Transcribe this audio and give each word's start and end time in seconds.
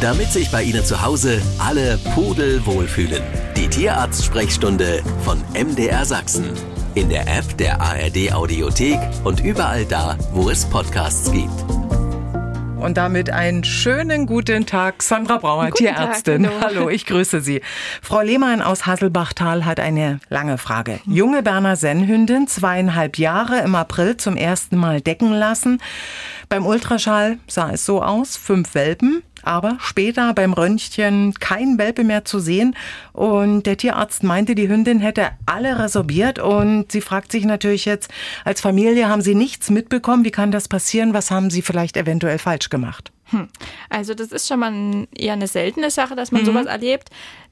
damit 0.00 0.32
sich 0.32 0.50
bei 0.50 0.62
Ihnen 0.62 0.84
zu 0.84 1.02
Hause 1.02 1.40
alle 1.58 1.98
Pudel 2.14 2.64
wohlfühlen. 2.64 3.22
Die 3.56 3.68
Tierarzt-Sprechstunde 3.68 5.02
von 5.24 5.42
MDR 5.54 6.04
Sachsen. 6.04 6.52
In 6.94 7.08
der 7.08 7.22
App 7.22 7.56
der 7.58 7.80
ARD 7.80 8.32
Audiothek 8.32 8.98
und 9.24 9.40
überall 9.44 9.84
da, 9.84 10.16
wo 10.32 10.50
es 10.50 10.64
Podcasts 10.64 11.30
gibt. 11.32 11.52
Und 12.78 12.96
damit 12.96 13.30
einen 13.30 13.64
schönen 13.64 14.26
guten 14.26 14.64
Tag, 14.64 15.02
Sandra 15.02 15.38
Brauer, 15.38 15.66
guten 15.66 15.78
Tierärztin. 15.78 16.44
Tag, 16.44 16.52
hallo. 16.60 16.80
hallo. 16.80 16.88
ich 16.88 17.04
grüße 17.06 17.40
Sie. 17.40 17.60
Frau 18.00 18.20
Lehmann 18.20 18.62
aus 18.62 18.86
Hasselbachtal 18.86 19.64
hat 19.64 19.80
eine 19.80 20.20
lange 20.28 20.58
Frage. 20.58 21.00
Junge 21.04 21.42
Berner 21.42 21.74
Sennhündin, 21.74 22.46
zweieinhalb 22.46 23.18
Jahre, 23.18 23.62
im 23.62 23.74
April 23.74 24.16
zum 24.16 24.36
ersten 24.36 24.76
Mal 24.76 25.00
decken 25.00 25.32
lassen. 25.32 25.80
Beim 26.48 26.64
Ultraschall 26.64 27.38
sah 27.48 27.72
es 27.72 27.84
so 27.84 28.00
aus, 28.00 28.36
fünf 28.36 28.74
Welpen, 28.74 29.22
aber 29.42 29.76
später 29.80 30.32
beim 30.34 30.52
Röntgen 30.52 31.34
kein 31.34 31.78
Welpe 31.78 32.04
mehr 32.04 32.24
zu 32.24 32.38
sehen. 32.38 32.76
Und 33.12 33.64
der 33.64 33.76
Tierarzt 33.76 34.22
meinte, 34.22 34.54
die 34.54 34.68
Hündin 34.68 35.00
hätte 35.00 35.30
alle 35.46 35.78
resorbiert. 35.78 36.38
Und 36.38 36.92
sie 36.92 37.00
fragt 37.00 37.32
sich 37.32 37.44
natürlich 37.44 37.84
jetzt, 37.84 38.10
als 38.44 38.60
Familie 38.60 39.08
haben 39.08 39.22
Sie 39.22 39.34
nichts 39.34 39.70
mitbekommen. 39.70 40.24
Wie 40.24 40.30
kann 40.30 40.50
das 40.50 40.68
passieren? 40.68 41.14
Was 41.14 41.30
haben 41.30 41.50
Sie 41.50 41.62
vielleicht 41.62 41.96
eventuell 41.96 42.38
falsch 42.38 42.68
gemacht? 42.70 43.12
Hm. 43.30 43.48
Also 43.90 44.14
das 44.14 44.32
ist 44.32 44.48
schon 44.48 44.60
mal 44.60 45.06
eher 45.14 45.34
eine 45.34 45.48
seltene 45.48 45.90
Sache, 45.90 46.16
dass 46.16 46.32
man 46.32 46.42
mhm. 46.42 46.46
sowas 46.46 46.66
erlebt 46.66 47.10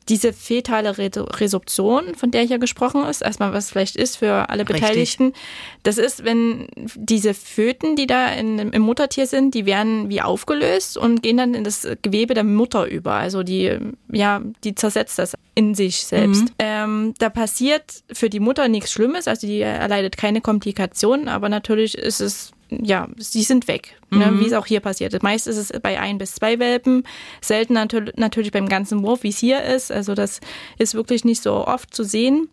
diese 0.08 0.32
fetale 0.32 0.96
Resorption, 0.98 2.14
von 2.14 2.30
der 2.30 2.42
hier 2.42 2.58
gesprochen 2.58 3.04
ist, 3.04 3.22
erstmal 3.22 3.52
was 3.52 3.70
vielleicht 3.70 3.96
ist 3.96 4.16
für 4.16 4.48
alle 4.50 4.64
Beteiligten, 4.64 5.26
Richtig. 5.26 5.42
das 5.82 5.98
ist, 5.98 6.24
wenn 6.24 6.68
diese 6.94 7.34
Föten, 7.34 7.96
die 7.96 8.06
da 8.06 8.28
in, 8.28 8.58
im 8.58 8.82
Muttertier 8.82 9.26
sind, 9.26 9.54
die 9.54 9.66
werden 9.66 10.08
wie 10.08 10.22
aufgelöst 10.22 10.96
und 10.96 11.22
gehen 11.22 11.36
dann 11.36 11.54
in 11.54 11.64
das 11.64 11.86
Gewebe 12.02 12.34
der 12.34 12.44
Mutter 12.44 12.86
über. 12.86 13.14
Also 13.14 13.42
die, 13.42 13.78
ja, 14.12 14.42
die 14.62 14.74
zersetzt 14.74 15.18
das 15.18 15.34
in 15.56 15.74
sich 15.74 16.04
selbst. 16.04 16.44
Mhm. 16.44 16.54
Ähm, 16.58 17.14
da 17.18 17.28
passiert 17.28 18.04
für 18.12 18.30
die 18.30 18.40
Mutter 18.40 18.68
nichts 18.68 18.92
Schlimmes, 18.92 19.26
also 19.26 19.46
die 19.46 19.60
erleidet 19.60 20.16
keine 20.16 20.40
Komplikationen, 20.40 21.28
aber 21.28 21.48
natürlich 21.48 21.98
ist 21.98 22.20
es 22.20 22.52
ja, 22.70 23.08
sie 23.16 23.42
sind 23.42 23.68
weg, 23.68 24.00
ne, 24.10 24.30
mhm. 24.30 24.40
wie 24.40 24.46
es 24.46 24.52
auch 24.52 24.66
hier 24.66 24.80
passiert. 24.80 25.22
Meist 25.22 25.46
ist 25.46 25.56
es 25.56 25.72
bei 25.80 26.00
ein 26.00 26.18
bis 26.18 26.34
zwei 26.34 26.58
Welpen, 26.58 27.04
selten 27.40 27.74
natürlich 27.74 28.52
beim 28.52 28.68
ganzen 28.68 29.02
Wurf, 29.02 29.22
wie 29.22 29.28
es 29.28 29.38
hier 29.38 29.62
ist. 29.62 29.92
Also 29.92 30.14
das 30.14 30.40
ist 30.78 30.94
wirklich 30.94 31.24
nicht 31.24 31.42
so 31.42 31.66
oft 31.66 31.94
zu 31.94 32.02
sehen. 32.02 32.48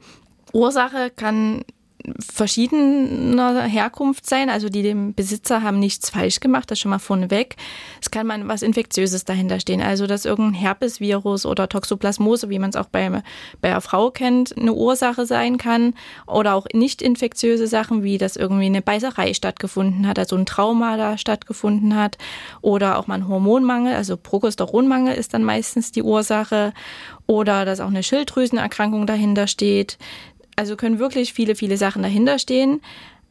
Ursache 0.52 1.10
kann 1.10 1.64
verschiedener 2.20 3.64
Herkunft 3.64 4.26
sein. 4.26 4.50
Also 4.50 4.70
die 4.70 4.84
dem 4.84 5.14
Besitzer 5.14 5.62
haben 5.62 5.80
nichts 5.80 6.10
falsch 6.10 6.40
gemacht, 6.40 6.70
das 6.70 6.80
schon 6.80 6.92
mal 6.92 7.00
vorneweg. 7.00 7.56
Es 8.02 8.12
kann 8.12 8.28
mal 8.28 8.48
was 8.48 8.62
Infektiöses 8.62 9.26
dahinter 9.26 9.60
stehen. 9.60 9.82
Also 9.82 10.08
dass 10.08 10.26
irgendein 10.26 10.54
Herpesvirus 10.54 11.46
oder 11.46 11.70
Toxoplasmose, 11.70 12.50
wie 12.50 12.60
man 12.60 12.70
es 12.70 12.76
auch 12.76 12.88
bei, 12.88 13.10
bei 13.62 13.70
einer 13.70 13.82
Frau 13.82 14.12
kennt, 14.12 14.58
eine 14.58 14.74
Ursache 14.74 15.26
sein 15.26 15.58
kann. 15.58 15.94
Oder 16.28 16.56
auch 16.56 16.68
nicht 16.74 17.02
infektiöse 17.02 17.68
Sachen, 17.68 18.04
wie 18.04 18.18
dass 18.18 18.36
irgendwie 18.36 18.66
eine 18.66 18.82
Beißerei 18.82 19.34
stattgefunden 19.34 20.08
hat, 20.08 20.20
also 20.20 20.36
ein 20.36 20.46
Trauma 20.46 20.98
da 20.98 21.18
stattgefunden 21.18 21.96
hat. 21.96 22.18
Oder 22.62 22.98
auch 22.98 23.08
mal 23.08 23.16
ein 23.16 23.28
Hormonmangel, 23.28 23.96
also 23.96 24.18
Progesteronmangel 24.18 25.16
ist 25.16 25.34
dann 25.34 25.44
meistens 25.44 25.92
die 25.92 26.04
Ursache. 26.04 26.74
Oder 27.26 27.64
dass 27.64 27.80
auch 27.80 27.88
eine 27.88 28.04
Schilddrüsenerkrankung 28.04 29.08
dahinter 29.08 29.48
steht. 29.48 29.98
Also 30.56 30.76
können 30.76 31.00
wirklich 31.00 31.34
viele, 31.34 31.56
viele 31.56 31.78
Sachen 31.78 32.04
dahinter 32.04 32.40
stehen. 32.40 32.82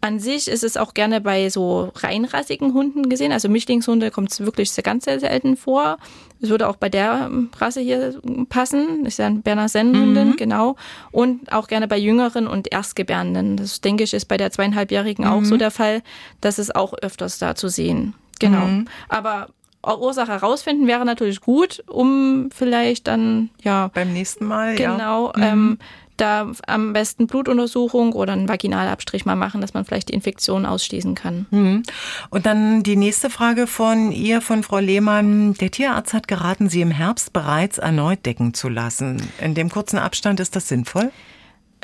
An 0.04 0.18
sich 0.18 0.48
ist 0.48 0.64
es 0.64 0.76
auch 0.76 0.94
gerne 0.94 1.20
bei 1.20 1.48
so 1.48 1.92
reinrassigen 1.94 2.74
Hunden 2.74 3.08
gesehen. 3.08 3.30
Also 3.30 3.48
Mischlingshunde 3.48 4.10
kommt 4.10 4.32
es 4.32 4.40
wirklich 4.40 4.72
sehr, 4.72 4.82
ganz 4.82 5.04
sehr 5.04 5.20
selten 5.20 5.56
vor. 5.56 5.96
Es 6.40 6.48
würde 6.48 6.68
auch 6.68 6.74
bei 6.74 6.88
der 6.88 7.30
Rasse 7.56 7.80
hier 7.80 8.20
passen. 8.48 9.06
Ja 9.16 9.26
ein 9.26 9.42
Berner 9.42 9.68
Sennhundin, 9.68 10.30
mhm. 10.30 10.36
genau. 10.36 10.74
Und 11.12 11.52
auch 11.52 11.68
gerne 11.68 11.86
bei 11.86 11.98
Jüngeren 11.98 12.48
und 12.48 12.72
Erstgebärenden. 12.72 13.56
Das 13.56 13.80
denke 13.80 14.02
ich 14.02 14.12
ist 14.12 14.24
bei 14.24 14.36
der 14.36 14.50
zweieinhalbjährigen 14.50 15.24
mhm. 15.24 15.30
auch 15.30 15.44
so 15.44 15.56
der 15.56 15.70
Fall. 15.70 16.02
Das 16.40 16.58
ist 16.58 16.74
auch 16.74 16.94
öfters 16.94 17.38
da 17.38 17.54
zu 17.54 17.68
sehen. 17.68 18.14
Genau. 18.40 18.66
Mhm. 18.66 18.88
Aber 19.08 19.50
Ursache 19.84 20.32
herausfinden 20.32 20.86
wäre 20.86 21.04
natürlich 21.04 21.40
gut, 21.40 21.82
um 21.88 22.50
vielleicht 22.52 23.08
dann 23.08 23.50
ja 23.62 23.88
beim 23.94 24.12
nächsten 24.12 24.46
Mal 24.46 24.74
genau 24.76 25.32
ja. 25.36 25.52
ähm, 25.52 25.78
da 26.22 26.50
am 26.66 26.92
besten 26.92 27.26
Blutuntersuchung 27.26 28.12
oder 28.12 28.32
einen 28.32 28.48
Vaginalabstrich 28.48 29.26
mal 29.26 29.36
machen, 29.36 29.60
dass 29.60 29.74
man 29.74 29.84
vielleicht 29.84 30.08
die 30.08 30.14
Infektion 30.14 30.64
ausschließen 30.64 31.14
kann. 31.14 31.46
Mhm. 31.50 31.82
Und 32.30 32.46
dann 32.46 32.82
die 32.82 32.96
nächste 32.96 33.28
Frage 33.28 33.66
von 33.66 34.12
ihr, 34.12 34.40
von 34.40 34.62
Frau 34.62 34.78
Lehmann. 34.78 35.54
Der 35.54 35.70
Tierarzt 35.70 36.14
hat 36.14 36.28
geraten, 36.28 36.68
Sie 36.68 36.80
im 36.80 36.90
Herbst 36.90 37.32
bereits 37.32 37.78
erneut 37.78 38.24
decken 38.24 38.54
zu 38.54 38.68
lassen. 38.68 39.22
In 39.40 39.54
dem 39.54 39.68
kurzen 39.68 39.98
Abstand 39.98 40.40
ist 40.40 40.56
das 40.56 40.68
sinnvoll? 40.68 41.10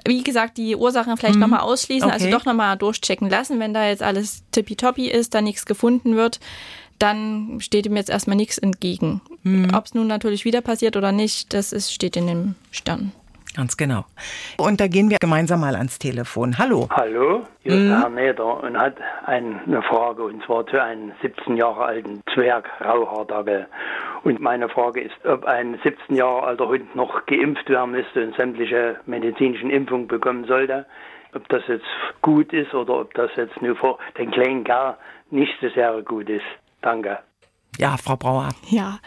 wie 0.07 0.23
gesagt, 0.23 0.59
die 0.59 0.77
Ursachen 0.77 1.17
vielleicht 1.17 1.35
mhm. 1.35 1.43
nochmal 1.43 1.61
ausschließen, 1.61 2.09
also 2.09 2.25
okay. 2.25 2.33
also 2.33 2.39
doch 2.39 2.47
nochmal 2.47 2.77
durchchecken 2.77 3.29
lassen. 3.29 3.59
Wenn 3.59 3.75
da 3.75 3.87
jetzt 3.87 4.03
alles 4.03 4.43
tippitoppi 4.53 5.09
ist, 5.09 5.35
da 5.35 5.43
nichts 5.43 5.67
gefunden 5.67 6.17
wird, 6.17 6.41
dann 6.99 7.59
steht 7.61 7.87
ihm 7.87 7.97
jetzt 7.97 8.09
erstmal 8.09 8.37
nichts 8.37 8.59
entgegen. 8.59 9.21
Mhm. 9.43 9.75
Ob 9.75 9.87
es 9.87 9.95
nun 9.95 10.07
natürlich 10.07 10.45
wieder 10.45 10.61
passiert 10.61 10.97
oder 10.97 11.13
nicht, 11.13 11.53
das 11.53 11.73
ist, 11.73 11.93
steht 11.93 12.17
in 12.17 12.27
dem 12.27 12.55
Stern. 12.71 13.13
Ganz 13.57 13.77
genau. 13.77 14.05
Und 14.57 14.81
da 14.81 14.87
gehen 14.89 15.11
wir 15.11 15.19
gemeinsam 15.19 15.61
mal 15.61 15.75
ans 15.75 15.99
Telefon. 15.99 16.59
Hallo. 16.59 16.89
Hallo, 16.91 17.47
hier 17.63 17.73
ist 17.73 17.81
mhm. 17.81 18.01
Herr 18.01 18.09
Neder 18.11 18.63
und 18.63 18.79
hat 18.79 18.97
eine 19.25 19.83
Frage 19.83 20.23
und 20.23 20.45
zwar 20.45 20.67
zu 20.67 20.81
einem 20.81 21.13
17 21.23 21.57
Jahre 21.57 21.85
alten 21.85 22.23
Zwerg 22.35 22.69
Rauhaardackel. 22.81 23.67
Und 24.25 24.41
meine 24.41 24.69
Frage 24.69 25.01
ist, 25.01 25.15
ob 25.25 25.45
ein 25.45 25.79
17 25.83 26.17
Jahre 26.17 26.43
alter 26.43 26.69
Hund 26.69 26.95
noch 26.95 27.27
geimpft 27.27 27.69
werden 27.69 27.93
müsste 27.93 28.25
und 28.27 28.37
sämtliche 28.37 28.97
medizinischen 29.07 29.71
Impfungen 29.71 30.09
bekommen 30.09 30.47
sollte. 30.47 30.87
Ob 31.35 31.49
das 31.49 31.63
jetzt 31.69 31.87
gut 32.23 32.53
ist 32.53 32.75
oder 32.75 33.01
ob 33.01 33.15
das 33.15 33.31
jetzt 33.37 33.61
nur 33.61 33.77
für 33.77 33.99
den 34.19 34.31
kleinen 34.31 34.65
Kerl 34.65 34.97
nicht 35.31 35.53
so 35.61 35.69
sehr 35.71 36.03
gut 36.03 36.29
ist. 36.29 36.45
Danke. 36.83 37.19
Ja, 37.79 37.97
Frau 37.97 38.17
Brauer. 38.17 38.49
Ja, 38.69 38.99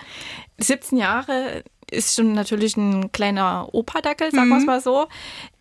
17 0.57 0.97
Jahre 0.97 1.63
ist 1.91 2.15
schon 2.15 2.33
natürlich 2.33 2.77
ein 2.77 3.11
kleiner 3.11 3.67
Opadackel, 3.73 4.31
sagen 4.31 4.49
wir 4.49 4.55
es 4.57 4.61
mhm. 4.61 4.67
mal 4.67 4.81
so. 4.81 5.07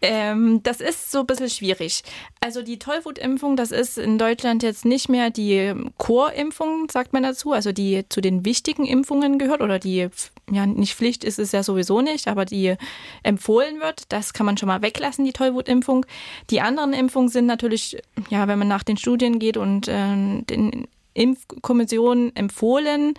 Ähm, 0.00 0.62
das 0.62 0.80
ist 0.80 1.10
so 1.10 1.20
ein 1.20 1.26
bisschen 1.26 1.50
schwierig. 1.50 2.02
Also 2.40 2.62
die 2.62 2.78
Tollwutimpfung, 2.78 3.56
das 3.56 3.72
ist 3.72 3.98
in 3.98 4.16
Deutschland 4.16 4.62
jetzt 4.62 4.84
nicht 4.84 5.08
mehr 5.08 5.30
die 5.30 5.74
Chorimpfung, 5.98 6.88
sagt 6.90 7.12
man 7.12 7.24
dazu, 7.24 7.52
also 7.52 7.72
die 7.72 8.08
zu 8.08 8.20
den 8.20 8.44
wichtigen 8.44 8.86
Impfungen 8.86 9.38
gehört 9.38 9.60
oder 9.60 9.78
die, 9.78 10.08
ja, 10.50 10.66
nicht 10.66 10.94
Pflicht 10.94 11.24
ist 11.24 11.40
es 11.40 11.52
ja 11.52 11.62
sowieso 11.62 12.00
nicht, 12.00 12.28
aber 12.28 12.44
die 12.44 12.76
empfohlen 13.24 13.80
wird. 13.80 14.04
Das 14.08 14.32
kann 14.32 14.46
man 14.46 14.56
schon 14.56 14.68
mal 14.68 14.82
weglassen, 14.82 15.24
die 15.24 15.32
Tollwutimpfung. 15.32 16.06
Die 16.48 16.60
anderen 16.60 16.92
Impfungen 16.92 17.28
sind 17.28 17.46
natürlich, 17.46 18.00
ja, 18.30 18.46
wenn 18.46 18.58
man 18.58 18.68
nach 18.68 18.84
den 18.84 18.96
Studien 18.96 19.40
geht 19.40 19.56
und 19.56 19.88
äh, 19.88 20.42
den 20.42 20.86
Impfkommissionen 21.12 22.34
empfohlen, 22.36 23.14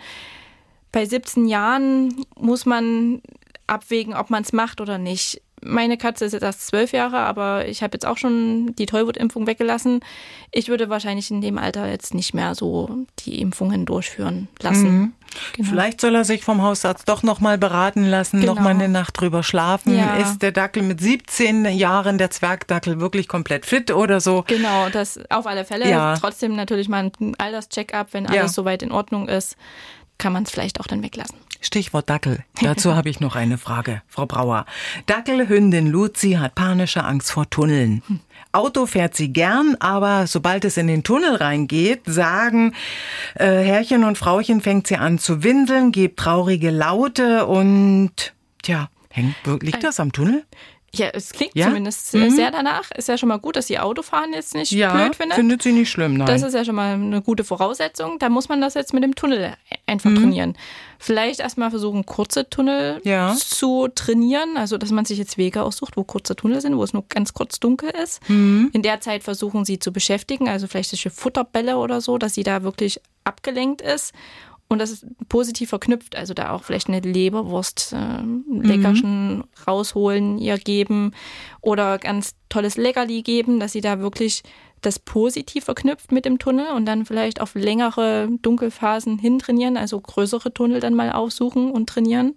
bei 0.92 1.06
17 1.06 1.46
Jahren 1.46 2.24
muss 2.36 2.66
man 2.66 3.22
abwägen, 3.66 4.14
ob 4.14 4.30
man 4.30 4.42
es 4.42 4.52
macht 4.52 4.80
oder 4.80 4.98
nicht. 4.98 5.40
Meine 5.64 5.96
Katze 5.96 6.24
ist 6.24 6.32
jetzt 6.32 6.42
erst 6.42 6.66
zwölf 6.66 6.92
Jahre, 6.92 7.18
aber 7.18 7.68
ich 7.68 7.84
habe 7.84 7.94
jetzt 7.94 8.04
auch 8.04 8.18
schon 8.18 8.74
die 8.76 8.86
Tollwutimpfung 8.86 9.46
weggelassen. 9.46 10.00
Ich 10.50 10.68
würde 10.68 10.90
wahrscheinlich 10.90 11.30
in 11.30 11.40
dem 11.40 11.56
Alter 11.56 11.88
jetzt 11.88 12.14
nicht 12.14 12.34
mehr 12.34 12.56
so 12.56 13.06
die 13.20 13.40
Impfungen 13.40 13.86
durchführen 13.86 14.48
lassen. 14.60 14.90
Mhm. 14.90 15.12
Genau. 15.56 15.68
Vielleicht 15.70 16.00
soll 16.00 16.16
er 16.16 16.24
sich 16.24 16.42
vom 16.42 16.62
Hausarzt 16.62 17.08
doch 17.08 17.22
nochmal 17.22 17.58
beraten 17.58 18.04
lassen, 18.04 18.40
genau. 18.40 18.54
nochmal 18.54 18.74
eine 18.74 18.88
Nacht 18.88 19.18
drüber 19.20 19.44
schlafen. 19.44 19.96
Ja. 19.96 20.16
Ist 20.16 20.42
der 20.42 20.50
Dackel 20.50 20.82
mit 20.82 21.00
17 21.00 21.64
Jahren, 21.66 22.18
der 22.18 22.30
Zwergdackel, 22.30 23.00
wirklich 23.00 23.28
komplett 23.28 23.64
fit 23.64 23.92
oder 23.92 24.20
so? 24.20 24.44
Genau, 24.48 24.88
das 24.90 25.20
auf 25.30 25.46
alle 25.46 25.64
Fälle. 25.64 25.88
Ja. 25.88 26.16
Trotzdem 26.16 26.56
natürlich 26.56 26.88
mal 26.88 27.10
ein 27.20 27.34
Alterscheck-up, 27.38 28.08
wenn 28.12 28.26
alles 28.26 28.36
ja. 28.36 28.48
soweit 28.48 28.82
in 28.82 28.90
Ordnung 28.90 29.28
ist 29.28 29.56
kann 30.22 30.32
man 30.32 30.44
es 30.44 30.52
vielleicht 30.52 30.78
auch 30.78 30.86
dann 30.86 31.02
weglassen. 31.02 31.36
Stichwort 31.60 32.08
Dackel. 32.08 32.44
Dazu 32.60 32.94
habe 32.94 33.10
ich 33.10 33.18
noch 33.18 33.34
eine 33.34 33.58
Frage, 33.58 34.02
Frau 34.06 34.24
Brauer. 34.24 34.66
Dackelhündin 35.06 35.88
Luzi 35.88 36.32
hat 36.32 36.54
panische 36.54 37.02
Angst 37.02 37.32
vor 37.32 37.50
Tunneln. 37.50 38.02
Hm. 38.06 38.20
Auto 38.52 38.86
fährt 38.86 39.16
sie 39.16 39.32
gern, 39.32 39.76
aber 39.80 40.28
sobald 40.28 40.64
es 40.64 40.76
in 40.76 40.86
den 40.86 41.02
Tunnel 41.02 41.34
reingeht, 41.34 42.02
sagen 42.06 42.72
äh, 43.34 43.46
Herrchen 43.46 44.04
und 44.04 44.16
Frauchen 44.16 44.60
fängt 44.60 44.86
sie 44.86 44.96
an 44.96 45.18
zu 45.18 45.42
winseln, 45.42 45.90
gibt 45.90 46.20
traurige 46.20 46.70
Laute 46.70 47.46
und 47.46 48.32
tja, 48.62 48.90
hängt, 49.10 49.34
liegt 49.60 49.82
das 49.82 49.98
am 49.98 50.12
Tunnel? 50.12 50.44
Ja, 50.94 51.08
es 51.08 51.32
klingt 51.32 51.54
ja? 51.54 51.68
zumindest 51.68 52.12
mhm. 52.12 52.30
sehr 52.30 52.50
danach. 52.50 52.90
Ist 52.90 53.08
ja 53.08 53.16
schon 53.16 53.30
mal 53.30 53.38
gut, 53.38 53.56
dass 53.56 53.66
sie 53.66 53.78
Autofahren 53.78 54.34
jetzt 54.34 54.54
nicht 54.54 54.72
ja, 54.72 54.92
blöd 54.92 55.16
findet. 55.16 55.36
findet 55.36 55.62
sie 55.62 55.72
nicht 55.72 55.90
schlimm, 55.90 56.14
nein. 56.14 56.26
Das 56.26 56.42
ist 56.42 56.52
ja 56.52 56.66
schon 56.66 56.74
mal 56.74 56.92
eine 56.92 57.22
gute 57.22 57.44
Voraussetzung. 57.44 58.18
Da 58.18 58.28
muss 58.28 58.50
man 58.50 58.60
das 58.60 58.74
jetzt 58.74 58.92
mit 58.92 59.02
dem 59.02 59.14
Tunnel 59.14 59.54
einfach 59.86 60.10
mhm. 60.10 60.16
trainieren. 60.16 60.58
Vielleicht 60.98 61.40
erstmal 61.40 61.70
versuchen, 61.70 62.04
kurze 62.04 62.48
Tunnel 62.48 63.00
ja. 63.04 63.34
zu 63.34 63.88
trainieren. 63.94 64.58
Also, 64.58 64.76
dass 64.76 64.90
man 64.90 65.06
sich 65.06 65.16
jetzt 65.16 65.38
Wege 65.38 65.62
aussucht, 65.62 65.96
wo 65.96 66.04
kurze 66.04 66.36
Tunnel 66.36 66.60
sind, 66.60 66.76
wo 66.76 66.84
es 66.84 66.92
nur 66.92 67.04
ganz 67.08 67.32
kurz 67.32 67.58
dunkel 67.58 67.90
ist. 67.90 68.28
Mhm. 68.28 68.68
In 68.74 68.82
der 68.82 69.00
Zeit 69.00 69.22
versuchen 69.22 69.64
sie 69.64 69.78
zu 69.78 69.92
beschäftigen. 69.92 70.48
Also 70.48 70.66
vielleicht 70.66 70.90
solche 70.90 71.10
Futterbälle 71.10 71.78
oder 71.78 72.02
so, 72.02 72.18
dass 72.18 72.34
sie 72.34 72.42
da 72.42 72.64
wirklich 72.64 73.00
abgelenkt 73.24 73.80
ist 73.80 74.12
und 74.72 74.78
das 74.78 74.90
ist 74.90 75.06
positiv 75.28 75.68
verknüpft. 75.68 76.16
Also 76.16 76.34
da 76.34 76.50
auch 76.50 76.64
vielleicht 76.64 76.88
eine 76.88 77.00
Leberwurst, 77.00 77.92
äh, 77.92 78.22
Leckerchen 78.50 79.36
mhm. 79.36 79.44
rausholen, 79.66 80.38
ihr 80.38 80.58
geben 80.58 81.12
oder 81.60 81.98
ganz 81.98 82.34
tolles 82.48 82.76
Leckerli 82.76 83.22
geben, 83.22 83.60
dass 83.60 83.72
sie 83.72 83.80
da 83.80 84.00
wirklich 84.00 84.42
das 84.80 84.98
positiv 84.98 85.64
verknüpft 85.64 86.10
mit 86.10 86.24
dem 86.24 86.38
Tunnel 86.38 86.66
und 86.74 86.86
dann 86.86 87.06
vielleicht 87.06 87.40
auf 87.40 87.54
längere 87.54 88.28
Dunkelphasen 88.42 89.18
hintrainieren, 89.18 89.76
also 89.76 90.00
größere 90.00 90.52
Tunnel 90.52 90.80
dann 90.80 90.94
mal 90.94 91.12
aufsuchen 91.12 91.70
und 91.70 91.88
trainieren. 91.88 92.34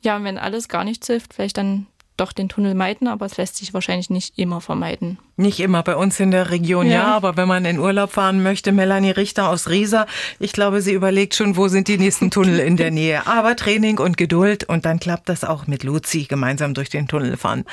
Ja, 0.00 0.16
und 0.16 0.24
wenn 0.24 0.38
alles 0.38 0.68
gar 0.68 0.84
nichts 0.84 1.06
hilft, 1.06 1.34
vielleicht 1.34 1.58
dann 1.58 1.86
doch 2.16 2.32
den 2.32 2.48
Tunnel 2.48 2.74
meiden, 2.74 3.08
aber 3.08 3.26
es 3.26 3.36
lässt 3.36 3.56
sich 3.56 3.74
wahrscheinlich 3.74 4.10
nicht 4.10 4.38
immer 4.38 4.60
vermeiden. 4.60 5.18
Nicht 5.36 5.60
immer 5.60 5.82
bei 5.82 5.96
uns 5.96 6.18
in 6.18 6.30
der 6.30 6.50
Region, 6.50 6.86
ja. 6.86 6.92
ja, 6.92 7.16
aber 7.16 7.36
wenn 7.36 7.48
man 7.48 7.64
in 7.64 7.78
Urlaub 7.78 8.12
fahren 8.12 8.42
möchte, 8.42 8.72
Melanie 8.72 9.10
Richter 9.10 9.50
aus 9.50 9.68
Riesa, 9.68 10.06
ich 10.38 10.52
glaube, 10.52 10.80
sie 10.80 10.92
überlegt 10.92 11.34
schon, 11.34 11.56
wo 11.56 11.68
sind 11.68 11.88
die 11.88 11.98
nächsten 11.98 12.30
Tunnel 12.30 12.58
in 12.58 12.76
der 12.76 12.90
Nähe. 12.90 13.26
Aber 13.36 13.56
Training 13.56 13.98
und 13.98 14.16
Geduld 14.16 14.64
und 14.64 14.84
dann 14.86 14.98
klappt 14.98 15.28
das 15.28 15.44
auch 15.44 15.66
mit 15.66 15.84
Luzi 15.84 16.24
gemeinsam 16.24 16.74
durch 16.74 16.88
den 16.88 17.08
Tunnel 17.08 17.36
fahren. 17.36 17.64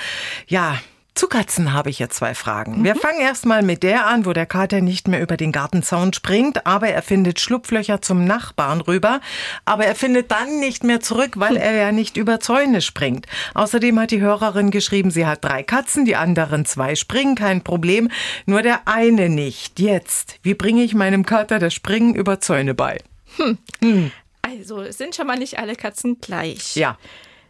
Ja, 0.48 0.80
zu 1.16 1.28
Katzen 1.28 1.74
habe 1.74 1.90
ich 1.92 2.00
jetzt 2.00 2.18
zwei 2.18 2.34
Fragen. 2.34 2.80
Mhm. 2.80 2.84
Wir 2.84 2.96
fangen 2.96 3.22
erstmal 3.22 3.62
mit 3.62 3.84
der 3.84 4.08
an, 4.08 4.26
wo 4.26 4.34
der 4.34 4.46
Kater 4.46 4.82
nicht 4.82 5.08
mehr 5.08 5.22
über 5.22 5.38
den 5.38 5.52
Gartenzaun 5.52 6.12
springt, 6.12 6.66
aber 6.66 6.88
er 6.90 7.04
findet 7.04 7.40
Schlupflöcher 7.40 8.02
zum 8.02 8.26
Nachbarn 8.26 8.82
rüber. 8.82 9.22
Aber 9.66 9.86
er 9.86 9.96
findet 9.96 10.32
dann 10.32 10.60
nicht 10.60 10.84
mehr 10.84 11.02
zurück, 11.02 11.34
weil 11.36 11.56
er 11.56 11.74
ja 11.74 11.92
nicht 11.92 12.18
über 12.18 12.40
Zäune 12.40 12.82
springt. 12.82 13.28
Außerdem 13.54 14.00
hat 14.00 14.12
die 14.12 14.22
Hörerin 14.22 14.72
geschrieben, 14.72 15.12
sie 15.12 15.28
hat 15.28 15.44
drei 15.44 15.62
Katzen, 15.62 16.06
die 16.06 16.16
anderen 16.16 16.66
zwei 16.66 16.96
springen, 16.96 17.36
kein 17.36 17.64
Problem. 17.64 18.10
Nur 18.46 18.64
der 18.64 18.88
eine 18.88 19.30
nicht. 19.30 19.80
Jetzt, 19.80 20.40
wie 20.42 20.56
bringe 20.56 20.84
ich 20.84 20.96
meinem 20.96 21.26
Kater 21.26 21.60
das 21.60 21.74
Springen 21.74 22.16
über 22.16 22.40
Zäune 22.40 22.74
bei? 22.74 23.00
Hm. 23.38 23.58
Hm. 23.82 24.12
Also, 24.42 24.82
es 24.82 24.98
sind 24.98 25.16
schon 25.16 25.28
mal 25.28 25.38
nicht 25.38 25.58
alle 25.58 25.76
Katzen 25.76 26.20
gleich. 26.20 26.76
Ja. 26.76 26.98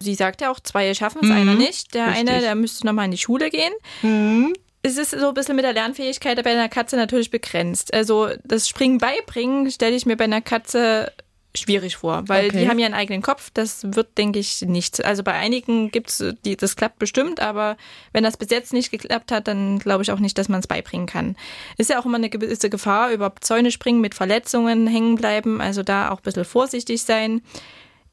Sie 0.04 0.16
sagt 0.16 0.42
ja 0.42 0.52
auch, 0.52 0.60
zwei 0.60 0.94
schaffen 0.94 1.20
es, 1.24 1.30
mhm. 1.30 1.36
einer 1.36 1.56
nicht. 1.56 1.94
Der 1.94 2.08
Richtig. 2.08 2.30
eine, 2.30 2.42
der 2.42 2.56
müsste 2.56 2.86
nochmal 2.86 3.06
in 3.06 3.12
die 3.12 3.18
Schule 3.18 3.50
gehen. 3.50 3.74
Mhm. 4.02 4.54
Es 4.82 4.98
ist 4.98 5.12
so 5.12 5.30
ein 5.30 5.34
bisschen 5.34 5.56
mit 5.56 5.64
der 5.64 5.74
Lernfähigkeit 5.74 6.44
bei 6.44 6.52
einer 6.52 6.68
Katze 6.68 6.98
natürlich 6.98 7.32
begrenzt. 7.32 7.94
Also 7.94 8.30
das 8.44 8.68
Springen 8.68 8.98
beibringen 8.98 9.72
stelle 9.72 9.96
ich 9.96 10.06
mir 10.06 10.18
bei 10.18 10.26
einer 10.26 10.42
Katze 10.42 11.12
schwierig 11.56 11.98
vor, 11.98 12.24
weil 12.28 12.48
okay. 12.48 12.60
die 12.60 12.70
haben 12.70 12.80
ja 12.80 12.86
einen 12.86 12.96
eigenen 12.96 13.22
Kopf. 13.22 13.50
Das 13.54 13.84
wird, 13.84 14.18
denke 14.18 14.40
ich, 14.40 14.62
nichts. 14.62 15.00
Also 15.00 15.24
bei 15.24 15.34
einigen 15.34 15.92
gibt's, 15.92 16.24
die, 16.46 16.58
das 16.58 16.76
klappt 16.76 17.00
bestimmt, 17.00 17.40
aber 17.40 17.78
wenn 18.12 18.24
das 18.24 18.38
bis 18.38 18.50
jetzt 18.50 18.74
nicht 18.74 18.92
geklappt 18.92 19.32
hat, 19.32 19.48
dann 19.48 19.80
glaube 19.80 20.04
ich 20.04 20.12
auch 20.12 20.20
nicht, 20.20 20.38
dass 20.38 20.50
man 20.50 20.60
es 20.60 20.68
beibringen 20.68 21.08
kann. 21.08 21.36
Ist 21.78 21.90
ja 21.90 22.00
auch 22.00 22.06
immer 22.06 22.18
eine 22.18 22.30
gewisse 22.30 22.70
Gefahr, 22.70 23.12
überhaupt 23.12 23.46
Zäune 23.46 23.72
springen 23.72 24.02
mit 24.02 24.16
Verletzungen 24.16 24.88
hängen 24.88 25.16
bleiben. 25.16 25.62
Also 25.62 25.84
da 25.84 26.10
auch 26.10 26.18
ein 26.18 26.24
bisschen 26.24 26.46
vorsichtig 26.46 27.04
sein. 27.04 27.42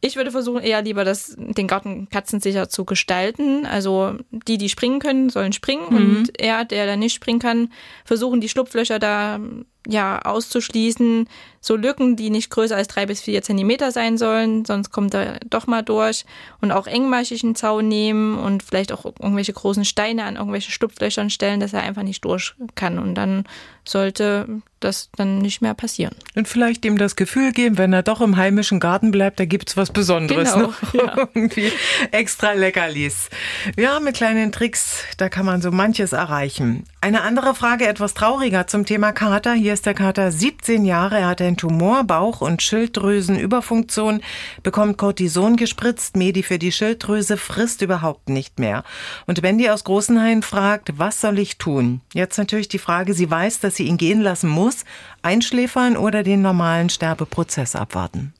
Ich 0.02 0.16
würde 0.16 0.30
versuchen, 0.30 0.62
eher 0.62 0.80
lieber 0.80 1.04
das, 1.04 1.34
den 1.36 1.66
Garten 1.66 2.08
katzensicher 2.08 2.68
zu 2.68 2.84
gestalten. 2.84 3.66
Also 3.66 4.14
die, 4.30 4.56
die 4.56 4.70
springen 4.70 4.98
können, 4.98 5.28
sollen 5.28 5.52
springen 5.52 5.86
mhm. 5.90 5.96
und 5.96 6.40
er, 6.40 6.64
der 6.64 6.86
da 6.86 6.96
nicht 6.96 7.14
springen 7.14 7.38
kann, 7.38 7.72
versuchen 8.04 8.40
die 8.40 8.48
Schlupflöcher 8.48 8.98
da 8.98 9.38
ja 9.86 10.20
auszuschließen. 10.22 11.28
So 11.62 11.76
Lücken, 11.76 12.16
die 12.16 12.30
nicht 12.30 12.50
größer 12.50 12.76
als 12.76 12.88
drei 12.88 13.04
bis 13.04 13.20
vier 13.20 13.42
Zentimeter 13.42 13.92
sein 13.92 14.16
sollen, 14.16 14.64
sonst 14.64 14.90
kommt 14.90 15.12
er 15.12 15.40
doch 15.48 15.66
mal 15.66 15.82
durch. 15.82 16.24
Und 16.60 16.72
auch 16.72 16.86
engmaschigen 16.86 17.54
Zaun 17.54 17.88
nehmen 17.88 18.38
und 18.38 18.62
vielleicht 18.62 18.92
auch 18.92 19.04
irgendwelche 19.04 19.52
großen 19.52 19.84
Steine 19.84 20.24
an 20.24 20.36
irgendwelche 20.36 20.70
Schlupflöchern 20.70 21.28
stellen, 21.28 21.60
dass 21.60 21.72
er 21.72 21.82
einfach 21.82 22.02
nicht 22.02 22.24
durch 22.24 22.54
kann. 22.74 22.98
Und 22.98 23.14
dann 23.14 23.44
sollte 23.84 24.62
das 24.80 25.10
dann 25.16 25.38
nicht 25.38 25.60
mehr 25.60 25.74
passieren. 25.74 26.14
Und 26.34 26.48
vielleicht 26.48 26.84
ihm 26.84 26.96
das 26.96 27.16
Gefühl 27.16 27.52
geben, 27.52 27.76
wenn 27.76 27.92
er 27.92 28.02
doch 28.02 28.20
im 28.20 28.36
heimischen 28.36 28.80
Garten 28.80 29.10
bleibt, 29.10 29.38
da 29.38 29.44
gibt's 29.44 29.76
was 29.76 29.90
Besonderes. 29.90 30.54
Genau, 30.54 30.68
ne? 30.68 30.74
ja. 30.94 31.16
Irgendwie 31.34 31.72
extra 32.10 32.52
Leckerlis. 32.52 33.28
Ja, 33.76 34.00
mit 34.00 34.16
kleinen 34.16 34.52
Tricks, 34.52 35.04
da 35.18 35.28
kann 35.28 35.44
man 35.44 35.60
so 35.60 35.70
manches 35.70 36.12
erreichen. 36.12 36.84
Eine 37.02 37.22
andere 37.22 37.54
Frage, 37.54 37.86
etwas 37.86 38.14
trauriger 38.14 38.66
zum 38.66 38.86
Thema 38.86 39.12
Kater. 39.12 39.52
Hier 39.52 39.69
ist 39.72 39.86
der 39.86 39.94
Kater 39.94 40.30
17 40.30 40.84
Jahre. 40.84 41.18
Er 41.18 41.28
hat 41.28 41.40
einen 41.40 41.56
Tumor, 41.56 42.04
Bauch- 42.04 42.40
und 42.40 42.62
Schilddrüsenüberfunktion, 42.62 44.20
bekommt 44.62 44.98
Cortison 44.98 45.56
gespritzt. 45.56 46.16
Medi 46.16 46.42
für 46.42 46.58
die 46.58 46.72
Schilddrüse 46.72 47.36
frisst 47.36 47.82
überhaupt 47.82 48.28
nicht 48.28 48.58
mehr. 48.58 48.84
Und 49.26 49.42
Wendy 49.42 49.70
aus 49.70 49.84
Großenhain 49.84 50.42
fragt, 50.42 50.98
was 50.98 51.20
soll 51.20 51.38
ich 51.38 51.58
tun? 51.58 52.00
Jetzt 52.14 52.38
natürlich 52.38 52.68
die 52.68 52.78
Frage, 52.78 53.14
sie 53.14 53.30
weiß, 53.30 53.60
dass 53.60 53.76
sie 53.76 53.84
ihn 53.84 53.96
gehen 53.96 54.20
lassen 54.20 54.48
muss. 54.48 54.84
Einschläfern 55.22 55.96
oder 55.96 56.22
den 56.22 56.42
normalen 56.42 56.88
Sterbeprozess 56.88 57.76
abwarten? 57.76 58.32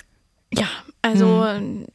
Ja, 0.52 0.66
also 1.02 1.46
hm. 1.46 1.86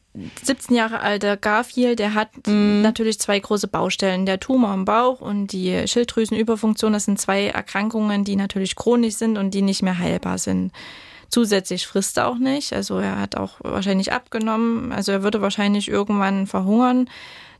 17 0.42 0.74
Jahre 0.74 1.00
alter 1.00 1.36
Garfield, 1.36 1.98
der 1.98 2.14
hat 2.14 2.30
mhm. 2.46 2.80
natürlich 2.82 3.18
zwei 3.18 3.38
große 3.38 3.68
Baustellen. 3.68 4.26
Der 4.26 4.40
Tumor 4.40 4.72
im 4.72 4.84
Bauch 4.84 5.20
und 5.20 5.48
die 5.48 5.86
Schilddrüsenüberfunktion, 5.86 6.92
das 6.92 7.04
sind 7.04 7.20
zwei 7.20 7.46
Erkrankungen, 7.48 8.24
die 8.24 8.36
natürlich 8.36 8.76
chronisch 8.76 9.16
sind 9.16 9.36
und 9.36 9.52
die 9.52 9.62
nicht 9.62 9.82
mehr 9.82 9.98
heilbar 9.98 10.38
sind. 10.38 10.72
Zusätzlich 11.28 11.86
frisst 11.86 12.16
er 12.18 12.28
auch 12.28 12.38
nicht, 12.38 12.72
also 12.72 12.98
er 12.98 13.20
hat 13.20 13.36
auch 13.36 13.56
wahrscheinlich 13.60 14.12
abgenommen, 14.12 14.92
also 14.92 15.12
er 15.12 15.22
würde 15.22 15.42
wahrscheinlich 15.42 15.88
irgendwann 15.88 16.46
verhungern. 16.46 17.10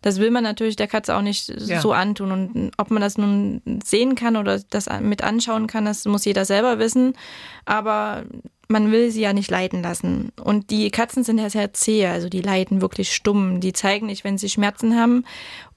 Das 0.02 0.20
will 0.20 0.30
man 0.30 0.44
natürlich 0.44 0.76
der 0.76 0.86
Katze 0.86 1.16
auch 1.16 1.22
nicht 1.22 1.48
ja. 1.48 1.80
so 1.80 1.92
antun. 1.92 2.30
Und 2.30 2.72
ob 2.76 2.92
man 2.92 3.02
das 3.02 3.18
nun 3.18 3.60
sehen 3.84 4.14
kann 4.14 4.36
oder 4.36 4.60
das 4.70 4.88
mit 5.00 5.24
anschauen 5.24 5.66
kann, 5.66 5.84
das 5.84 6.04
muss 6.04 6.24
jeder 6.24 6.44
selber 6.44 6.78
wissen. 6.78 7.14
Aber 7.64 8.24
man 8.68 8.90
will 8.90 9.10
sie 9.10 9.20
ja 9.20 9.32
nicht 9.32 9.50
leiden 9.50 9.82
lassen. 9.82 10.32
Und 10.42 10.70
die 10.70 10.90
Katzen 10.90 11.22
sind 11.22 11.38
ja 11.38 11.50
sehr 11.50 11.72
zäh, 11.72 12.06
also 12.06 12.28
die 12.28 12.40
leiden 12.40 12.80
wirklich 12.80 13.12
stumm. 13.12 13.60
Die 13.60 13.72
zeigen 13.72 14.06
nicht, 14.06 14.24
wenn 14.24 14.38
sie 14.38 14.48
Schmerzen 14.48 14.98
haben. 14.98 15.24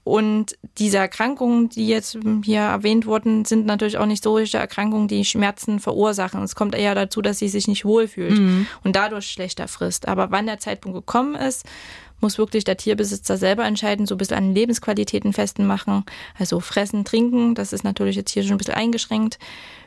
Und 0.02 0.56
diese 0.78 0.98
Erkrankungen, 0.98 1.68
die 1.68 1.86
jetzt 1.86 2.18
hier 2.42 2.60
erwähnt 2.60 3.06
wurden, 3.06 3.44
sind 3.44 3.66
natürlich 3.66 3.98
auch 3.98 4.06
nicht 4.06 4.24
solche 4.24 4.58
Erkrankungen, 4.58 5.08
die 5.08 5.24
Schmerzen 5.24 5.78
verursachen. 5.78 6.42
Es 6.42 6.56
kommt 6.56 6.74
eher 6.74 6.94
dazu, 6.94 7.22
dass 7.22 7.38
sie 7.38 7.48
sich 7.48 7.68
nicht 7.68 7.84
wohlfühlt 7.84 8.38
mhm. 8.38 8.66
und 8.82 8.96
dadurch 8.96 9.30
schlechter 9.30 9.68
frisst. 9.68 10.08
Aber 10.08 10.30
wann 10.30 10.46
der 10.46 10.58
Zeitpunkt 10.58 10.96
gekommen 10.96 11.34
ist, 11.34 11.64
muss 12.20 12.38
wirklich 12.38 12.64
der 12.64 12.76
Tierbesitzer 12.76 13.36
selber 13.36 13.64
entscheiden, 13.64 14.06
so 14.06 14.14
ein 14.14 14.18
bisschen 14.18 14.36
an 14.36 14.54
Lebensqualitäten 14.54 15.32
festmachen. 15.32 16.04
Also 16.38 16.60
fressen, 16.60 17.04
trinken, 17.04 17.54
das 17.54 17.72
ist 17.72 17.84
natürlich 17.84 18.16
jetzt 18.16 18.30
hier 18.30 18.42
schon 18.42 18.52
ein 18.52 18.58
bisschen 18.58 18.74
eingeschränkt 18.74 19.38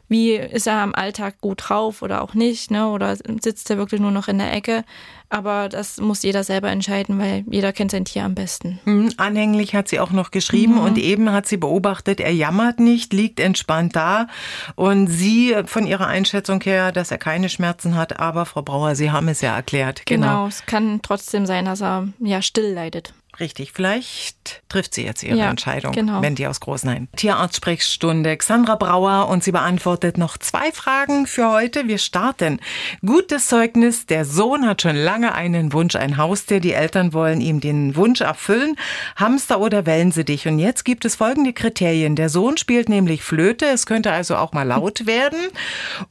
wie 0.07 0.33
ist 0.33 0.67
er 0.67 0.75
am 0.75 0.93
Alltag 0.93 1.41
gut 1.41 1.63
drauf 1.69 2.01
oder 2.01 2.21
auch 2.21 2.33
nicht, 2.33 2.71
ne? 2.71 2.89
Oder 2.89 3.15
sitzt 3.15 3.69
er 3.69 3.77
wirklich 3.77 4.01
nur 4.01 4.11
noch 4.11 4.27
in 4.27 4.37
der 4.37 4.53
Ecke? 4.53 4.83
Aber 5.29 5.67
das 5.67 5.99
muss 5.99 6.21
jeder 6.21 6.43
selber 6.43 6.69
entscheiden, 6.69 7.17
weil 7.17 7.43
jeder 7.49 7.73
kennt 7.73 7.89
sein 7.89 8.05
Tier 8.05 8.23
am 8.23 8.35
besten. 8.35 8.79
Mhm, 8.85 9.13
anhänglich 9.17 9.73
hat 9.73 9.87
sie 9.87 9.99
auch 9.99 10.11
noch 10.11 10.29
geschrieben 10.29 10.75
mhm. 10.75 10.81
und 10.81 10.97
eben 10.99 11.31
hat 11.31 11.47
sie 11.47 11.57
beobachtet, 11.57 12.19
er 12.19 12.33
jammert 12.33 12.79
nicht, 12.79 13.13
liegt 13.13 13.39
entspannt 13.39 13.95
da. 13.95 14.27
Und 14.75 15.07
sie 15.07 15.55
von 15.65 15.87
ihrer 15.87 16.05
Einschätzung 16.05 16.61
her, 16.61 16.91
dass 16.91 17.09
er 17.09 17.17
keine 17.17 17.49
Schmerzen 17.49 17.95
hat, 17.95 18.19
aber 18.19 18.45
Frau 18.45 18.61
Brauer, 18.61 18.93
Sie 18.95 19.09
haben 19.09 19.27
es 19.27 19.41
ja 19.41 19.55
erklärt. 19.55 20.05
Genau, 20.05 20.27
genau 20.27 20.47
es 20.47 20.65
kann 20.67 21.01
trotzdem 21.01 21.47
sein, 21.47 21.65
dass 21.65 21.81
er 21.81 22.09
ja 22.19 22.43
still 22.43 22.71
leidet. 22.71 23.15
Richtig, 23.39 23.71
vielleicht 23.71 24.61
trifft 24.69 24.93
sie 24.93 25.03
jetzt 25.03 25.23
ihre 25.23 25.37
ja, 25.37 25.49
Entscheidung, 25.49 25.91
genau. 25.91 26.21
wenn 26.21 26.35
die 26.35 26.45
aus 26.45 26.59
Großenhain. 26.59 27.07
Tierarztsprechstunde, 27.15 28.37
Xandra 28.37 28.75
Brauer 28.75 29.27
und 29.27 29.43
sie 29.43 29.51
beantwortet 29.51 30.19
noch 30.19 30.37
zwei 30.37 30.71
Fragen 30.71 31.25
für 31.25 31.49
heute. 31.49 31.87
Wir 31.87 31.97
starten. 31.97 32.59
Gutes 33.03 33.47
Zeugnis, 33.47 34.05
der 34.05 34.25
Sohn 34.25 34.67
hat 34.67 34.83
schon 34.83 34.95
lange 34.95 35.33
einen 35.33 35.73
Wunsch, 35.73 35.95
ein 35.95 36.17
Haustier. 36.17 36.59
Die 36.59 36.73
Eltern 36.73 37.13
wollen 37.13 37.41
ihm 37.41 37.59
den 37.59 37.95
Wunsch 37.95 38.21
erfüllen. 38.21 38.75
Hamster 39.15 39.59
oder 39.59 39.87
Wellensittich. 39.87 40.47
Und 40.47 40.59
jetzt 40.59 40.85
gibt 40.85 41.03
es 41.03 41.15
folgende 41.15 41.53
Kriterien. 41.53 42.15
Der 42.15 42.29
Sohn 42.29 42.57
spielt 42.57 42.87
nämlich 42.87 43.23
Flöte, 43.23 43.65
es 43.65 43.87
könnte 43.87 44.11
also 44.11 44.35
auch 44.35 44.53
mal 44.53 44.67
laut 44.67 45.05
werden. 45.07 45.39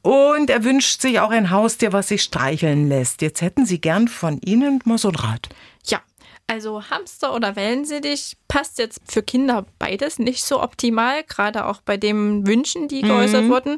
Und 0.01 0.49
er 0.49 0.65
wünscht 0.65 1.01
sich 1.01 1.21
auch 1.21 1.31
ein 1.31 1.51
Haustier, 1.51 1.93
was 1.93 2.09
sich 2.09 2.23
streicheln 2.23 2.89
lässt. 2.89 3.21
Jetzt 3.21 3.41
hätten 3.41 3.65
Sie 3.65 3.79
gern 3.79 4.09
von 4.09 4.39
Ihnen 4.41 4.79
mal 4.83 4.97
so 4.97 5.07
ein 5.07 5.15
Rat. 5.15 5.49
Also 6.47 6.83
Hamster 6.89 7.33
oder 7.33 7.55
Wellensittich 7.55 8.37
passt 8.47 8.77
jetzt 8.77 9.01
für 9.09 9.23
Kinder 9.23 9.65
beides 9.79 10.19
nicht 10.19 10.43
so 10.43 10.61
optimal, 10.61 11.23
gerade 11.23 11.65
auch 11.65 11.81
bei 11.81 11.97
den 11.97 12.45
Wünschen, 12.45 12.87
die 12.87 13.01
geäußert 13.01 13.45
mhm. 13.45 13.49
wurden. 13.49 13.77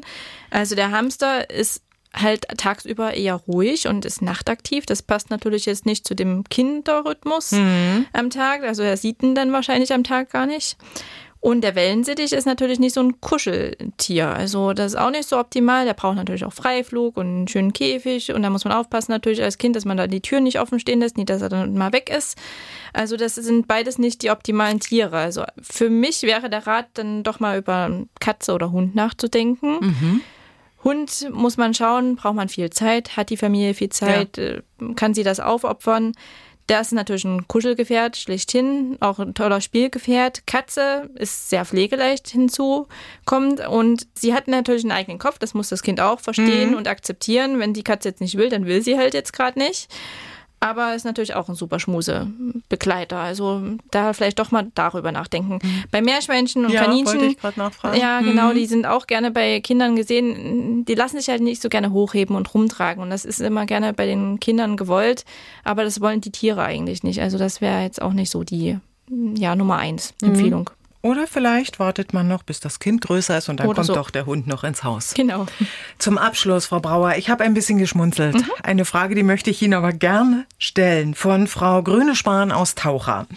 Also 0.50 0.74
der 0.74 0.90
Hamster 0.90 1.48
ist 1.48 1.82
halt 2.12 2.46
tagsüber 2.56 3.14
eher 3.14 3.34
ruhig 3.34 3.86
und 3.88 4.04
ist 4.04 4.22
nachtaktiv. 4.22 4.86
Das 4.86 5.02
passt 5.02 5.30
natürlich 5.30 5.66
jetzt 5.66 5.86
nicht 5.86 6.06
zu 6.06 6.14
dem 6.14 6.44
Kinderrhythmus 6.44 7.52
mhm. 7.52 8.06
am 8.12 8.30
Tag. 8.30 8.62
Also 8.62 8.82
er 8.82 8.96
sieht 8.96 9.22
ihn 9.22 9.34
dann 9.34 9.52
wahrscheinlich 9.52 9.92
am 9.92 10.04
Tag 10.04 10.30
gar 10.30 10.46
nicht. 10.46 10.76
Und 11.40 11.60
der 11.62 11.74
Wellensittich 11.74 12.32
ist 12.32 12.46
natürlich 12.46 12.80
nicht 12.80 12.94
so 12.94 13.00
ein 13.00 13.20
Kuscheltier. 13.20 14.28
Also 14.28 14.72
das 14.72 14.94
ist 14.94 14.98
auch 14.98 15.10
nicht 15.10 15.28
so 15.28 15.38
optimal. 15.38 15.84
Der 15.84 15.94
braucht 15.94 16.16
natürlich 16.16 16.44
auch 16.44 16.52
Freiflug 16.52 17.16
und 17.16 17.26
einen 17.26 17.48
schönen 17.48 17.72
Käfig. 17.72 18.32
Und 18.32 18.42
da 18.42 18.50
muss 18.50 18.64
man 18.64 18.72
aufpassen 18.72 19.12
natürlich 19.12 19.42
als 19.42 19.58
Kind, 19.58 19.76
dass 19.76 19.84
man 19.84 19.96
da 19.96 20.06
die 20.06 20.22
Tür 20.22 20.40
nicht 20.40 20.58
offen 20.58 20.80
stehen 20.80 21.00
lässt, 21.00 21.16
nicht, 21.16 21.30
dass 21.30 21.42
er 21.42 21.48
dann 21.48 21.76
mal 21.76 21.92
weg 21.92 22.10
ist. 22.10 22.36
Also 22.92 23.16
das 23.16 23.36
sind 23.36 23.68
beides 23.68 23.98
nicht 23.98 24.22
die 24.22 24.30
optimalen 24.30 24.80
Tiere. 24.80 25.18
Also 25.18 25.44
für 25.60 25.90
mich 25.90 26.22
wäre 26.22 26.50
der 26.50 26.66
Rat 26.66 26.86
dann 26.94 27.22
doch 27.22 27.38
mal 27.38 27.58
über 27.58 28.06
Katze 28.18 28.52
oder 28.52 28.72
Hund 28.72 28.94
nachzudenken. 28.94 29.78
Mhm. 29.80 30.20
Hund 30.82 31.28
muss 31.32 31.56
man 31.56 31.74
schauen, 31.74 32.16
braucht 32.16 32.36
man 32.36 32.48
viel 32.48 32.70
Zeit, 32.70 33.16
hat 33.16 33.30
die 33.30 33.36
Familie 33.36 33.74
viel 33.74 33.88
Zeit, 33.88 34.36
ja. 34.36 34.44
Äh, 34.44 34.62
kann 34.94 35.14
sie 35.14 35.24
das 35.24 35.40
aufopfern. 35.40 36.12
Der 36.68 36.80
ist 36.80 36.92
natürlich 36.92 37.24
ein 37.24 37.46
Kuschelgefährt, 37.46 38.16
schlechthin, 38.16 38.96
auch 39.00 39.20
ein 39.20 39.34
toller 39.34 39.60
Spielgefährt. 39.60 40.46
Katze 40.46 41.08
ist 41.14 41.48
sehr 41.48 41.64
pflegeleicht 41.64 42.28
hinzukommt 42.28 43.66
und 43.68 44.06
sie 44.14 44.34
hat 44.34 44.48
natürlich 44.48 44.82
einen 44.82 44.92
eigenen 44.92 45.18
Kopf, 45.18 45.38
das 45.38 45.54
muss 45.54 45.68
das 45.68 45.82
Kind 45.82 46.00
auch 46.00 46.18
verstehen 46.18 46.70
mhm. 46.70 46.76
und 46.76 46.88
akzeptieren. 46.88 47.60
Wenn 47.60 47.72
die 47.72 47.84
Katze 47.84 48.08
jetzt 48.08 48.20
nicht 48.20 48.36
will, 48.36 48.48
dann 48.48 48.66
will 48.66 48.82
sie 48.82 48.98
halt 48.98 49.14
jetzt 49.14 49.32
gerade 49.32 49.58
nicht 49.58 49.88
aber 50.60 50.94
ist 50.94 51.04
natürlich 51.04 51.34
auch 51.34 51.48
ein 51.48 51.54
super 51.54 51.78
Schmuse-Begleiter. 51.78 53.18
Also 53.18 53.62
da 53.90 54.12
vielleicht 54.12 54.38
doch 54.38 54.50
mal 54.50 54.66
darüber 54.74 55.12
nachdenken. 55.12 55.58
Mhm. 55.62 55.84
Bei 55.90 56.00
Meerschweinchen 56.00 56.64
und 56.64 56.72
ja, 56.72 56.84
Kaninchen, 56.84 57.36
ja 57.94 58.20
genau, 58.20 58.50
mhm. 58.50 58.54
die 58.54 58.66
sind 58.66 58.86
auch 58.86 59.06
gerne 59.06 59.30
bei 59.30 59.60
Kindern 59.60 59.96
gesehen. 59.96 60.84
Die 60.84 60.94
lassen 60.94 61.18
sich 61.18 61.28
halt 61.28 61.42
nicht 61.42 61.60
so 61.60 61.68
gerne 61.68 61.92
hochheben 61.92 62.36
und 62.36 62.52
rumtragen 62.54 63.02
und 63.02 63.10
das 63.10 63.24
ist 63.24 63.40
immer 63.40 63.66
gerne 63.66 63.92
bei 63.92 64.06
den 64.06 64.40
Kindern 64.40 64.76
gewollt, 64.76 65.24
aber 65.62 65.84
das 65.84 66.00
wollen 66.00 66.20
die 66.20 66.32
Tiere 66.32 66.62
eigentlich 66.62 67.02
nicht. 67.02 67.20
Also 67.20 67.38
das 67.38 67.60
wäre 67.60 67.82
jetzt 67.82 68.00
auch 68.00 68.12
nicht 68.12 68.30
so 68.30 68.42
die 68.42 68.78
ja 69.36 69.54
Nummer 69.54 69.76
eins 69.76 70.14
mhm. 70.22 70.66
Oder 71.06 71.28
vielleicht 71.28 71.78
wartet 71.78 72.12
man 72.12 72.26
noch, 72.26 72.42
bis 72.42 72.58
das 72.58 72.80
Kind 72.80 73.00
größer 73.00 73.38
ist 73.38 73.48
und 73.48 73.60
dann 73.60 73.68
Oder 73.68 73.76
kommt 73.76 73.86
so. 73.86 73.94
doch 73.94 74.10
der 74.10 74.26
Hund 74.26 74.48
noch 74.48 74.64
ins 74.64 74.82
Haus. 74.82 75.14
Genau. 75.14 75.46
Zum 75.98 76.18
Abschluss, 76.18 76.66
Frau 76.66 76.80
Brauer, 76.80 77.14
ich 77.16 77.30
habe 77.30 77.44
ein 77.44 77.54
bisschen 77.54 77.78
geschmunzelt. 77.78 78.34
Mhm. 78.34 78.50
Eine 78.64 78.84
Frage, 78.84 79.14
die 79.14 79.22
möchte 79.22 79.50
ich 79.50 79.62
Ihnen 79.62 79.74
aber 79.74 79.92
gerne 79.92 80.46
stellen 80.58 81.14
von 81.14 81.46
Frau 81.46 81.80
Grünespahn 81.84 82.50
aus 82.50 82.74
Taucher. 82.74 83.28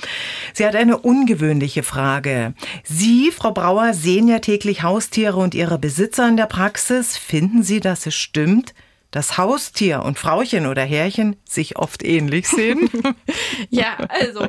Sie 0.55 0.65
hat 0.65 0.75
eine 0.75 0.97
ungewöhnliche 0.97 1.83
Frage. 1.83 2.55
Sie, 2.83 3.29
Frau 3.31 3.51
Brauer, 3.51 3.93
sehen 3.93 4.27
ja 4.27 4.39
täglich 4.39 4.81
Haustiere 4.81 5.37
und 5.37 5.53
ihre 5.53 5.77
Besitzer 5.77 6.27
in 6.27 6.37
der 6.37 6.47
Praxis. 6.47 7.17
Finden 7.17 7.61
Sie, 7.61 7.79
dass 7.79 8.07
es 8.07 8.15
stimmt, 8.15 8.73
dass 9.11 9.37
Haustier 9.37 10.03
und 10.03 10.19
Frauchen 10.19 10.67
oder 10.67 10.83
Herrchen 10.83 11.35
sich 11.43 11.77
oft 11.77 12.03
ähnlich 12.03 12.47
sehen? 12.47 12.89
ja, 13.69 13.97
also 14.07 14.47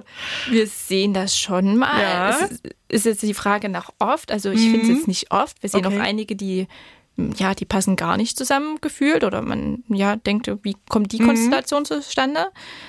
wir 0.48 0.66
sehen 0.66 1.14
das 1.14 1.36
schon 1.36 1.76
mal. 1.76 2.00
Ja. 2.00 2.30
Es 2.30 2.60
ist 2.88 3.06
jetzt 3.06 3.22
die 3.22 3.34
Frage 3.34 3.68
nach 3.68 3.90
oft. 3.98 4.30
Also 4.30 4.50
ich 4.50 4.60
mhm. 4.60 4.70
finde 4.70 4.82
es 4.82 4.98
jetzt 4.98 5.08
nicht 5.08 5.32
oft. 5.32 5.62
Wir 5.62 5.70
sehen 5.70 5.86
okay. 5.86 5.98
auch 5.98 6.02
einige, 6.02 6.36
die 6.36 6.66
ja, 7.36 7.54
die 7.54 7.64
passen 7.64 7.96
gar 7.96 8.16
nicht 8.16 8.38
zusammen 8.38 8.78
gefühlt 8.80 9.24
oder 9.24 9.42
man 9.42 9.84
ja 9.88 10.16
denkt, 10.16 10.50
wie 10.62 10.76
kommt 10.88 11.12
die 11.12 11.20
mhm. 11.20 11.26
Konstellation 11.26 11.84
zustande? 11.84 12.46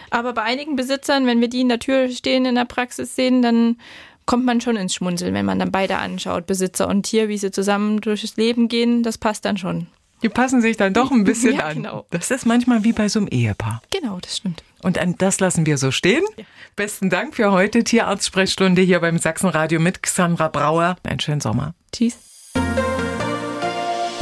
Aber 0.09 0.33
bei 0.33 0.43
einigen 0.43 0.75
Besitzern, 0.75 1.25
wenn 1.25 1.41
wir 1.41 1.49
die 1.49 1.61
in 1.61 1.69
der 1.69 1.79
Tür 1.79 2.09
stehen 2.09 2.45
in 2.45 2.55
der 2.55 2.65
Praxis 2.65 3.15
sehen, 3.15 3.41
dann 3.41 3.77
kommt 4.25 4.45
man 4.45 4.61
schon 4.61 4.77
ins 4.77 4.95
Schmunzeln, 4.95 5.33
wenn 5.33 5.45
man 5.45 5.59
dann 5.59 5.71
beide 5.71 5.97
anschaut, 5.97 6.45
Besitzer 6.45 6.87
und 6.87 7.03
Tier, 7.03 7.27
wie 7.27 7.37
sie 7.37 7.51
zusammen 7.51 7.99
durchs 7.99 8.37
Leben 8.37 8.67
gehen, 8.67 9.03
das 9.03 9.17
passt 9.17 9.45
dann 9.45 9.57
schon. 9.57 9.87
Die 10.21 10.29
passen 10.29 10.61
sich 10.61 10.77
dann 10.77 10.93
doch 10.93 11.11
ein 11.11 11.23
bisschen 11.23 11.55
ja, 11.57 11.65
an. 11.65 11.75
Genau. 11.77 12.05
Das 12.11 12.31
ist 12.31 12.45
manchmal 12.45 12.83
wie 12.83 12.93
bei 12.93 13.09
so 13.09 13.19
einem 13.19 13.27
Ehepaar. 13.27 13.81
Genau, 13.91 14.19
das 14.19 14.37
stimmt. 14.37 14.63
Und 14.83 14.99
das 15.19 15.39
lassen 15.39 15.65
wir 15.65 15.77
so 15.77 15.91
stehen. 15.91 16.23
Ja. 16.37 16.43
Besten 16.75 17.09
Dank 17.09 17.35
für 17.35 17.51
heute. 17.51 17.83
Tierarzt-Sprechstunde 17.83 18.81
hier 18.81 18.99
beim 18.99 19.17
Sachsenradio 19.17 19.79
mit 19.79 20.01
Xandra 20.01 20.47
Brauer. 20.47 20.95
Einen 21.03 21.19
schönen 21.19 21.41
Sommer. 21.41 21.73
Tschüss. 21.91 22.17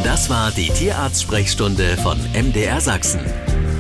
Das 0.04 0.30
war 0.30 0.52
die 0.52 0.70
Tierarzt-Sprechstunde 0.70 1.98
von 1.98 2.18
MDR 2.34 2.82
Sachsen. 2.82 3.22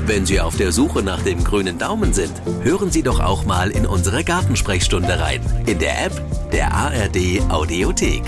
Wenn 0.06 0.26
Sie 0.26 0.40
auf 0.40 0.58
der 0.58 0.72
Suche 0.72 1.04
nach 1.04 1.22
dem 1.22 1.44
grünen 1.44 1.78
Daumen 1.78 2.14
sind, 2.14 2.34
hören 2.64 2.92
Sie 2.92 3.04
doch 3.04 3.20
auch 3.20 3.46
mal 3.46 3.72
in 3.72 3.86
unsere 3.86 4.24
Gartensprechstunde 4.24 5.20
rein. 5.20 5.42
In 5.66 5.80
der 5.80 6.06
App 6.06 6.50
der 6.52 6.74
ARD 6.74 7.42
Audiothek. 7.50 8.24